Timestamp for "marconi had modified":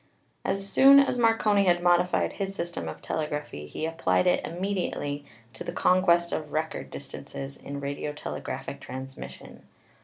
1.19-2.33